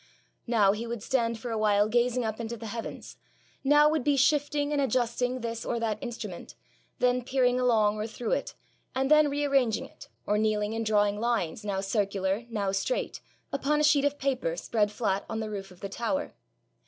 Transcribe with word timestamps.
Now 0.47 0.71
he 0.71 0.87
would 0.87 1.03
stand 1.03 1.37
for 1.37 1.51
a 1.51 1.59
while 1.59 1.87
gazing 1.87 2.25
up 2.25 2.39
into 2.39 2.57
the 2.57 2.65
heavens, 2.65 3.17
now 3.63 3.87
would 3.87 4.03
be 4.03 4.17
shifting 4.17 4.71
and 4.73 4.81
adjusting 4.81 5.41
this 5.41 5.63
or 5.63 5.79
that 5.79 6.01
instrument, 6.01 6.55
then 6.97 7.23
peering 7.23 7.59
along 7.59 7.97
or 7.97 8.07
through 8.07 8.31
it, 8.31 8.55
and 8.95 9.11
then 9.11 9.29
re 9.29 9.45
arranging 9.45 9.85
it, 9.85 10.07
or 10.25 10.39
kneeling 10.39 10.73
and 10.73 10.87
drawing 10.87 11.19
lines, 11.19 11.63
now 11.63 11.81
circular, 11.81 12.47
now 12.49 12.71
straight, 12.71 13.19
upon 13.53 13.79
a 13.79 13.83
sheet 13.83 14.03
of 14.03 14.17
paper 14.17 14.55
spread 14.55 14.91
flat 14.91 15.23
on 15.29 15.39
the 15.39 15.51
roof 15.51 15.69
of 15.69 15.81
the 15.81 15.87
tower. 15.89 16.33